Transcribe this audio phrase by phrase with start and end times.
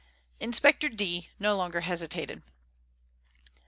[0.39, 2.41] Inspector D no longer hesitated.